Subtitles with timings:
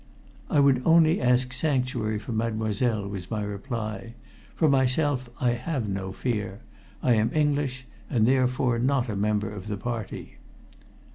[0.49, 4.15] "I would only ask sanctuary for Mademoiselle," was my reply.
[4.55, 6.61] "For myself, I have no fear.
[7.03, 10.37] I am English, and therefore not a member of the Party."